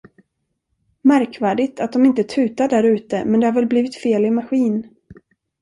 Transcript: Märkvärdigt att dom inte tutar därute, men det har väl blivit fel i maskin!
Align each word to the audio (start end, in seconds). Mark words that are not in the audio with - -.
Märkvärdigt 1.01 1.79
att 1.79 1.93
dom 1.93 2.05
inte 2.05 2.23
tutar 2.23 2.69
därute, 2.69 3.25
men 3.25 3.39
det 3.39 3.47
har 3.47 3.53
väl 3.53 3.65
blivit 3.65 3.95
fel 3.95 4.25
i 4.25 4.31
maskin! 4.31 4.95